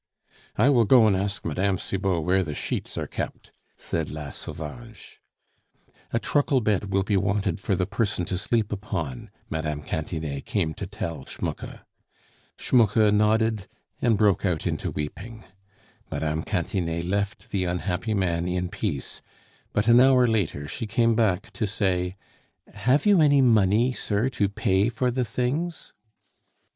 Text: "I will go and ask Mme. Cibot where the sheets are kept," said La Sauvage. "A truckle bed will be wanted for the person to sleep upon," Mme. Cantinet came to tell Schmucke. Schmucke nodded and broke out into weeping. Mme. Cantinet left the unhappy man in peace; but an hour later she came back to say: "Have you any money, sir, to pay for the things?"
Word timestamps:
"I 0.55 0.69
will 0.71 0.85
go 0.85 1.05
and 1.05 1.15
ask 1.15 1.45
Mme. 1.45 1.77
Cibot 1.77 2.23
where 2.23 2.43
the 2.43 2.55
sheets 2.55 2.97
are 2.97 3.05
kept," 3.05 3.51
said 3.77 4.09
La 4.09 4.31
Sauvage. 4.31 5.21
"A 6.11 6.17
truckle 6.17 6.59
bed 6.59 6.91
will 6.91 7.03
be 7.03 7.15
wanted 7.15 7.59
for 7.59 7.75
the 7.75 7.85
person 7.85 8.25
to 8.25 8.35
sleep 8.39 8.71
upon," 8.71 9.29
Mme. 9.51 9.81
Cantinet 9.83 10.43
came 10.45 10.73
to 10.73 10.87
tell 10.87 11.25
Schmucke. 11.25 11.81
Schmucke 12.57 13.13
nodded 13.13 13.67
and 14.01 14.17
broke 14.17 14.43
out 14.43 14.65
into 14.65 14.89
weeping. 14.89 15.43
Mme. 16.11 16.41
Cantinet 16.45 17.05
left 17.05 17.51
the 17.51 17.65
unhappy 17.65 18.15
man 18.15 18.47
in 18.47 18.69
peace; 18.69 19.21
but 19.71 19.87
an 19.87 19.99
hour 19.99 20.25
later 20.25 20.67
she 20.67 20.87
came 20.87 21.13
back 21.13 21.51
to 21.53 21.67
say: 21.67 22.15
"Have 22.73 23.05
you 23.05 23.21
any 23.21 23.43
money, 23.43 23.93
sir, 23.93 24.29
to 24.29 24.49
pay 24.49 24.89
for 24.89 25.11
the 25.11 25.23
things?" 25.23 25.93